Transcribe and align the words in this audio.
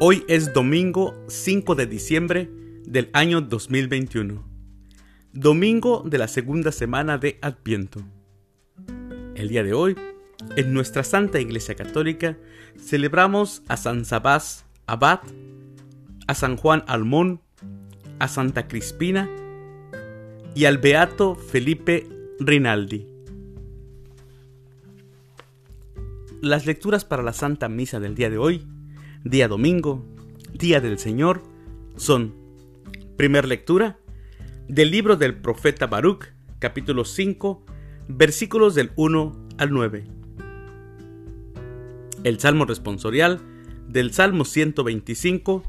Hoy 0.00 0.24
es 0.28 0.52
domingo 0.54 1.20
5 1.26 1.74
de 1.74 1.88
diciembre 1.88 2.48
del 2.84 3.10
año 3.14 3.40
2021, 3.40 4.48
domingo 5.32 6.04
de 6.06 6.18
la 6.18 6.28
segunda 6.28 6.70
semana 6.70 7.18
de 7.18 7.36
Adviento. 7.42 8.02
El 9.34 9.48
día 9.48 9.64
de 9.64 9.74
hoy, 9.74 9.96
en 10.54 10.72
nuestra 10.72 11.02
Santa 11.02 11.40
Iglesia 11.40 11.74
Católica, 11.74 12.38
celebramos 12.78 13.64
a 13.66 13.76
San 13.76 14.04
Sabás 14.04 14.66
Abad, 14.86 15.18
a 16.28 16.34
San 16.34 16.56
Juan 16.56 16.84
Almón, 16.86 17.40
a 18.20 18.28
Santa 18.28 18.68
Crispina 18.68 19.28
y 20.54 20.66
al 20.66 20.78
Beato 20.78 21.34
Felipe 21.34 22.06
Rinaldi. 22.38 23.04
Las 26.40 26.66
lecturas 26.66 27.04
para 27.04 27.24
la 27.24 27.32
Santa 27.32 27.68
Misa 27.68 27.98
del 27.98 28.14
día 28.14 28.30
de 28.30 28.38
hoy 28.38 28.64
día 29.28 29.46
domingo, 29.46 30.06
día 30.54 30.80
del 30.80 30.98
Señor, 30.98 31.42
son, 31.96 32.34
primer 33.16 33.46
lectura, 33.46 33.98
del 34.68 34.90
libro 34.90 35.16
del 35.16 35.36
profeta 35.36 35.86
Baruch, 35.86 36.32
capítulo 36.58 37.04
5, 37.04 37.64
versículos 38.08 38.74
del 38.74 38.90
1 38.96 39.48
al 39.58 39.70
9. 39.70 40.04
El 42.24 42.40
Salmo 42.40 42.64
responsorial 42.64 43.40
del 43.86 44.12
Salmo 44.12 44.44
125, 44.44 45.62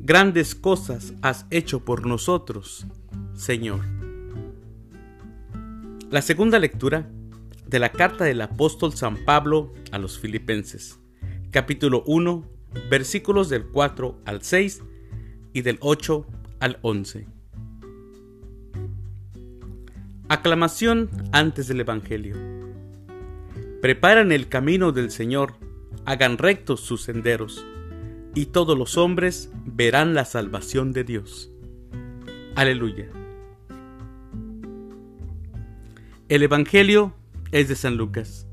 Grandes 0.00 0.56
cosas 0.56 1.14
has 1.22 1.46
hecho 1.50 1.84
por 1.84 2.06
nosotros, 2.06 2.86
Señor. 3.34 3.84
La 6.10 6.22
segunda 6.22 6.58
lectura 6.58 7.08
de 7.68 7.78
la 7.78 7.92
carta 7.92 8.24
del 8.24 8.40
apóstol 8.40 8.94
San 8.94 9.24
Pablo 9.24 9.72
a 9.92 9.98
los 9.98 10.18
filipenses 10.18 10.98
capítulo 11.52 12.02
1, 12.06 12.48
versículos 12.88 13.50
del 13.50 13.66
4 13.66 14.22
al 14.24 14.40
6 14.40 14.82
y 15.52 15.60
del 15.60 15.76
8 15.80 16.26
al 16.60 16.78
11. 16.80 17.26
Aclamación 20.28 21.10
antes 21.30 21.68
del 21.68 21.80
Evangelio. 21.80 22.36
Preparan 23.82 24.32
el 24.32 24.48
camino 24.48 24.92
del 24.92 25.10
Señor, 25.10 25.52
hagan 26.06 26.38
rectos 26.38 26.80
sus 26.80 27.02
senderos, 27.02 27.62
y 28.34 28.46
todos 28.46 28.78
los 28.78 28.96
hombres 28.96 29.50
verán 29.66 30.14
la 30.14 30.24
salvación 30.24 30.92
de 30.92 31.04
Dios. 31.04 31.52
Aleluya. 32.54 33.10
El 36.30 36.44
Evangelio 36.44 37.12
es 37.50 37.68
de 37.68 37.76
San 37.76 37.98
Lucas. 37.98 38.46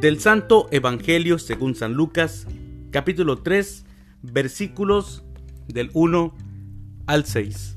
Del 0.00 0.20
Santo 0.20 0.68
Evangelio 0.70 1.40
según 1.40 1.74
San 1.74 1.94
Lucas, 1.94 2.46
capítulo 2.92 3.42
3, 3.42 3.84
versículos 4.22 5.24
del 5.66 5.90
1 5.92 6.36
al 7.08 7.24
6. 7.24 7.76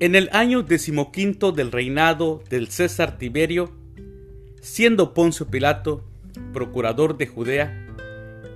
En 0.00 0.14
el 0.14 0.30
año 0.32 0.62
decimoquinto 0.62 1.52
del 1.52 1.70
reinado 1.70 2.42
del 2.48 2.68
César 2.68 3.18
Tiberio, 3.18 3.76
siendo 4.62 5.12
Poncio 5.12 5.48
Pilato 5.48 6.08
procurador 6.54 7.18
de 7.18 7.26
Judea, 7.26 7.86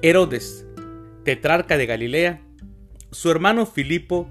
Herodes, 0.00 0.64
tetrarca 1.24 1.76
de 1.76 1.84
Galilea, 1.84 2.40
su 3.10 3.30
hermano 3.30 3.66
Filipo, 3.66 4.30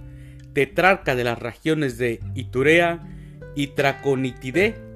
tetrarca 0.54 1.14
de 1.14 1.26
las 1.26 1.38
regiones 1.38 2.00
de 2.00 2.22
Iturea 2.34 3.08
y 3.56 3.68
Traconitide, 3.68 4.89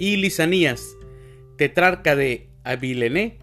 y 0.00 0.16
Lisanías, 0.16 0.96
tetrarca 1.58 2.16
de 2.16 2.48
Abilené, 2.64 3.38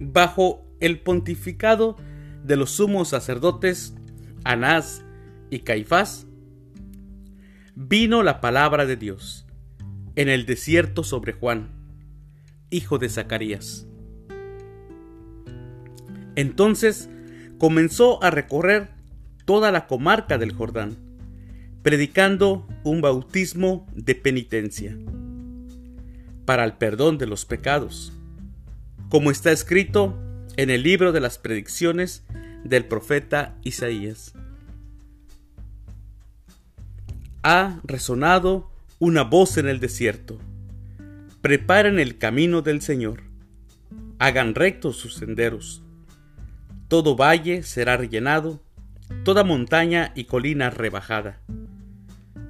bajo 0.00 0.64
el 0.80 1.00
pontificado 1.00 1.96
de 2.44 2.56
los 2.56 2.70
sumos 2.70 3.08
sacerdotes 3.08 3.94
Anás 4.44 5.04
y 5.50 5.60
Caifás, 5.60 6.26
vino 7.74 8.22
la 8.22 8.40
palabra 8.40 8.86
de 8.86 8.96
Dios 8.96 9.46
en 10.16 10.30
el 10.30 10.46
desierto 10.46 11.04
sobre 11.04 11.34
Juan, 11.34 11.68
hijo 12.70 12.96
de 12.96 13.10
Zacarías. 13.10 13.86
Entonces 16.36 17.10
comenzó 17.58 18.22
a 18.22 18.30
recorrer 18.30 18.88
toda 19.44 19.72
la 19.72 19.86
comarca 19.86 20.38
del 20.38 20.52
Jordán, 20.52 20.96
predicando 21.82 22.66
un 22.82 23.02
bautismo 23.02 23.86
de 23.92 24.14
penitencia 24.14 24.96
para 26.48 26.64
el 26.64 26.72
perdón 26.72 27.18
de 27.18 27.26
los 27.26 27.44
pecados, 27.44 28.10
como 29.10 29.30
está 29.30 29.52
escrito 29.52 30.18
en 30.56 30.70
el 30.70 30.82
libro 30.82 31.12
de 31.12 31.20
las 31.20 31.36
predicciones 31.36 32.24
del 32.64 32.86
profeta 32.86 33.54
Isaías. 33.64 34.32
Ha 37.42 37.80
resonado 37.84 38.72
una 38.98 39.24
voz 39.24 39.58
en 39.58 39.68
el 39.68 39.78
desierto. 39.78 40.38
Preparen 41.42 41.98
el 41.98 42.16
camino 42.16 42.62
del 42.62 42.80
Señor. 42.80 43.24
Hagan 44.18 44.54
rectos 44.54 44.96
sus 44.96 45.16
senderos. 45.16 45.82
Todo 46.88 47.14
valle 47.14 47.62
será 47.62 47.98
rellenado, 47.98 48.62
toda 49.22 49.44
montaña 49.44 50.12
y 50.14 50.24
colina 50.24 50.70
rebajada. 50.70 51.42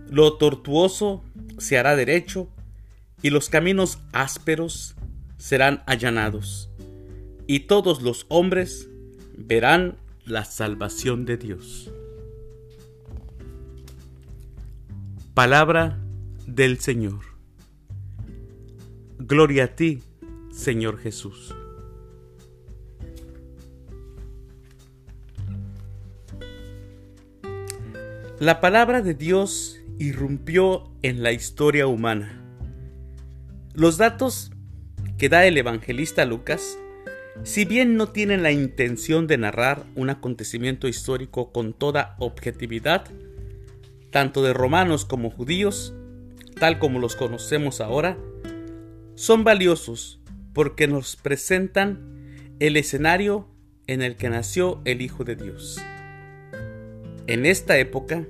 Lo 0.08 0.34
tortuoso 0.34 1.24
se 1.58 1.78
hará 1.78 1.96
derecho 1.96 2.48
y 3.22 3.30
los 3.30 3.48
caminos 3.48 3.98
ásperos 4.12 4.94
serán 5.36 5.82
allanados, 5.86 6.70
y 7.46 7.60
todos 7.60 8.02
los 8.02 8.26
hombres 8.28 8.88
verán 9.36 9.96
la 10.24 10.44
salvación 10.44 11.24
de 11.24 11.36
Dios. 11.36 11.90
Palabra 15.34 15.98
del 16.46 16.80
Señor. 16.80 17.20
Gloria 19.18 19.64
a 19.64 19.68
ti, 19.68 20.02
Señor 20.50 20.98
Jesús. 20.98 21.54
La 28.40 28.60
palabra 28.60 29.02
de 29.02 29.14
Dios 29.14 29.78
irrumpió 29.98 30.92
en 31.02 31.24
la 31.24 31.32
historia 31.32 31.88
humana 31.88 32.47
los 33.78 33.96
datos 33.96 34.50
que 35.18 35.28
da 35.28 35.46
el 35.46 35.56
evangelista 35.56 36.24
Lucas, 36.24 36.76
si 37.44 37.64
bien 37.64 37.96
no 37.96 38.08
tienen 38.08 38.42
la 38.42 38.50
intención 38.50 39.28
de 39.28 39.38
narrar 39.38 39.84
un 39.94 40.10
acontecimiento 40.10 40.88
histórico 40.88 41.52
con 41.52 41.72
toda 41.72 42.16
objetividad, 42.18 43.04
tanto 44.10 44.42
de 44.42 44.52
romanos 44.52 45.04
como 45.04 45.30
judíos, 45.30 45.94
tal 46.58 46.80
como 46.80 46.98
los 46.98 47.14
conocemos 47.14 47.80
ahora, 47.80 48.18
son 49.14 49.44
valiosos 49.44 50.20
porque 50.54 50.88
nos 50.88 51.14
presentan 51.14 52.56
el 52.58 52.76
escenario 52.76 53.46
en 53.86 54.02
el 54.02 54.16
que 54.16 54.28
nació 54.28 54.82
el 54.86 55.02
Hijo 55.02 55.22
de 55.22 55.36
Dios. 55.36 55.80
En 57.28 57.46
esta 57.46 57.78
época, 57.78 58.26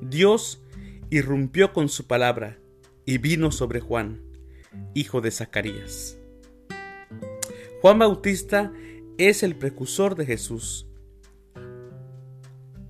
Dios 0.00 0.62
irrumpió 1.10 1.74
con 1.74 1.90
su 1.90 2.06
palabra 2.06 2.56
y 3.04 3.18
vino 3.18 3.52
sobre 3.52 3.80
Juan, 3.80 4.23
hijo 4.94 5.20
de 5.20 5.30
Zacarías. 5.30 6.18
Juan 7.80 7.98
Bautista 7.98 8.72
es 9.18 9.42
el 9.42 9.56
precursor 9.56 10.14
de 10.14 10.26
Jesús. 10.26 10.86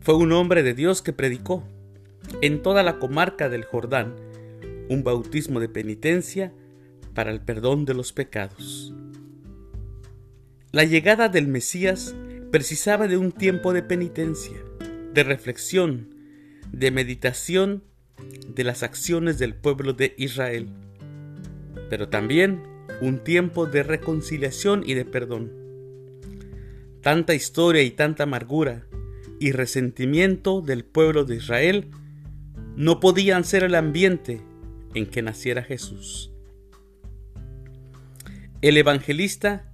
Fue 0.01 0.15
un 0.15 0.33
hombre 0.33 0.63
de 0.63 0.75
Dios 0.75 1.03
que 1.03 1.13
predicó 1.13 1.65
en 2.43 2.63
toda 2.63 2.83
la 2.83 2.99
comarca 2.99 3.49
del 3.49 3.65
Jordán 3.65 4.15
un 4.89 5.03
bautismo 5.03 5.61
de 5.61 5.69
penitencia 5.69 6.53
para 7.15 7.31
el 7.31 7.41
perdón 7.41 7.85
de 7.85 7.95
los 7.95 8.13
pecados. 8.13 8.95
La 10.73 10.85
llegada 10.85 11.29
del 11.29 11.49
Mesías 11.49 12.15
precisaba 12.51 13.09
de 13.09 13.17
un 13.17 13.33
tiempo 13.33 13.73
de 13.73 13.83
penitencia, 13.83 14.57
de 15.13 15.25
reflexión, 15.25 16.15
de 16.71 16.91
meditación 16.91 17.85
de 18.49 18.65
las 18.65 18.83
acciones 18.83 19.39
del 19.39 19.55
pueblo 19.55 19.93
de 19.93 20.15
Israel 20.19 20.69
pero 21.91 22.09
también 22.09 22.63
un 23.01 23.19
tiempo 23.19 23.67
de 23.67 23.83
reconciliación 23.83 24.83
y 24.87 24.95
de 24.95 25.05
perdón. 25.05 25.53
Tanta 27.01 27.35
historia 27.35 27.83
y 27.83 27.91
tanta 27.91 28.23
amargura 28.23 28.87
y 29.41 29.53
resentimiento 29.53 30.61
del 30.61 30.85
pueblo 30.85 31.25
de 31.25 31.37
Israel 31.37 31.91
no 32.77 33.01
podían 33.01 33.45
ser 33.45 33.65
el 33.65 33.75
ambiente 33.75 34.41
en 34.95 35.07
que 35.07 35.23
naciera 35.23 35.63
Jesús. 35.63 36.33
El 38.63 38.77
evangelista 38.77 39.71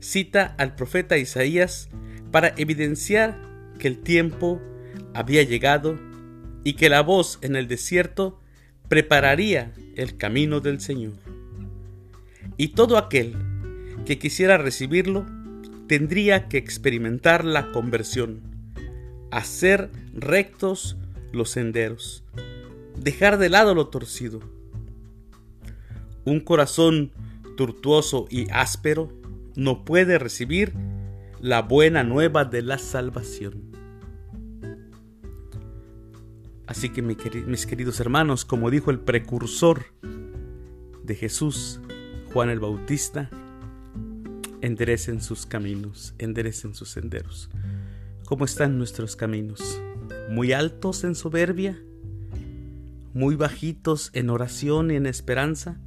cita 0.00 0.54
al 0.58 0.74
profeta 0.74 1.16
Isaías 1.16 1.88
para 2.30 2.52
evidenciar 2.56 3.40
que 3.78 3.88
el 3.88 3.98
tiempo 3.98 4.60
había 5.14 5.42
llegado 5.42 5.98
y 6.62 6.74
que 6.74 6.88
la 6.88 7.00
voz 7.00 7.38
en 7.42 7.56
el 7.56 7.68
desierto 7.68 8.40
prepararía 8.88 9.72
el 9.96 10.16
camino 10.16 10.60
del 10.60 10.80
Señor. 10.80 11.33
Y 12.56 12.68
todo 12.68 12.98
aquel 12.98 13.34
que 14.04 14.18
quisiera 14.18 14.58
recibirlo 14.58 15.26
tendría 15.86 16.48
que 16.48 16.58
experimentar 16.58 17.44
la 17.44 17.72
conversión, 17.72 18.40
hacer 19.30 19.90
rectos 20.14 20.96
los 21.32 21.50
senderos, 21.50 22.24
dejar 22.96 23.38
de 23.38 23.50
lado 23.50 23.74
lo 23.74 23.88
torcido. 23.88 24.40
Un 26.24 26.40
corazón 26.40 27.12
tortuoso 27.56 28.26
y 28.30 28.50
áspero 28.50 29.12
no 29.56 29.84
puede 29.84 30.18
recibir 30.18 30.72
la 31.40 31.62
buena 31.62 32.04
nueva 32.04 32.44
de 32.44 32.62
la 32.62 32.78
salvación. 32.78 33.74
Así 36.66 36.88
que 36.88 37.02
mis 37.02 37.66
queridos 37.66 38.00
hermanos, 38.00 38.44
como 38.44 38.70
dijo 38.70 38.90
el 38.90 38.98
precursor 38.98 39.84
de 41.02 41.14
Jesús, 41.14 41.80
Juan 42.34 42.50
el 42.50 42.58
Bautista, 42.58 43.30
enderecen 44.60 45.20
sus 45.20 45.46
caminos, 45.46 46.16
enderecen 46.18 46.74
sus 46.74 46.88
senderos. 46.88 47.48
¿Cómo 48.24 48.44
están 48.44 48.76
nuestros 48.76 49.14
caminos? 49.14 49.80
¿Muy 50.30 50.52
altos 50.52 51.04
en 51.04 51.14
soberbia? 51.14 51.80
¿Muy 53.12 53.36
bajitos 53.36 54.10
en 54.14 54.30
oración 54.30 54.90
y 54.90 54.96
en 54.96 55.06
esperanza? 55.06 55.80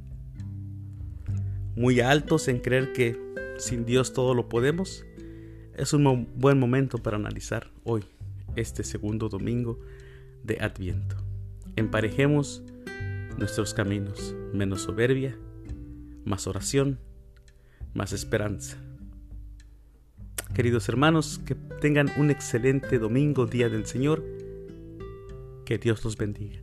¿Muy 1.76 2.00
altos 2.00 2.48
en 2.48 2.60
creer 2.60 2.94
que 2.94 3.20
sin 3.58 3.84
Dios 3.84 4.14
todo 4.14 4.32
lo 4.32 4.48
podemos? 4.48 5.04
Es 5.76 5.92
un 5.92 6.30
buen 6.34 6.58
momento 6.58 6.96
para 6.96 7.18
analizar 7.18 7.70
hoy, 7.84 8.04
este 8.56 8.84
segundo 8.84 9.28
domingo 9.28 9.78
de 10.44 10.56
Adviento. 10.62 11.16
Emparejemos 11.76 12.62
nuestros 13.36 13.74
caminos, 13.74 14.34
menos 14.54 14.80
soberbia, 14.80 15.36
más 16.24 16.46
oración, 16.46 16.98
más 17.94 18.12
esperanza. 18.12 18.76
Queridos 20.54 20.88
hermanos, 20.88 21.40
que 21.44 21.54
tengan 21.54 22.10
un 22.16 22.30
excelente 22.30 22.98
domingo, 22.98 23.46
día 23.46 23.68
del 23.68 23.86
Señor. 23.86 24.24
Que 25.64 25.78
Dios 25.78 26.02
los 26.04 26.16
bendiga. 26.16 26.60